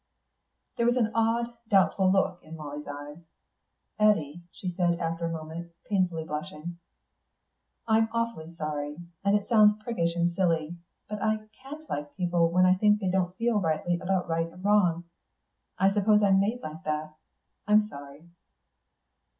There 0.77 0.87
was 0.87 0.97
an 0.97 1.11
odd 1.13 1.53
doubtful 1.67 2.11
look 2.11 2.43
in 2.43 2.57
Molly's 2.57 2.87
eyes. 2.87 3.19
"Eddy," 3.99 4.41
she 4.51 4.71
said 4.71 4.97
after 4.97 5.25
a 5.25 5.29
moment, 5.31 5.73
painfully 5.85 6.23
blushing, 6.23 6.79
"I'm 7.87 8.09
awfully 8.11 8.51
sorry, 8.55 8.97
and 9.23 9.35
it 9.37 9.47
sounds 9.47 9.75
priggish 9.83 10.15
and 10.15 10.33
silly 10.33 10.75
but 11.07 11.21
I 11.21 11.47
can't 11.61 11.87
like 11.87 12.17
people 12.17 12.49
when 12.49 12.65
I 12.65 12.73
think 12.73 12.99
they 12.99 13.11
don't 13.11 13.35
feel 13.37 13.61
rightly 13.61 13.99
about 13.99 14.27
right 14.27 14.51
and 14.51 14.65
wrong. 14.65 15.03
I 15.77 15.93
suppose 15.93 16.23
I'm 16.23 16.39
made 16.39 16.61
like 16.63 16.83
that. 16.83 17.15
I'm 17.67 17.87
sorry." 17.87 18.27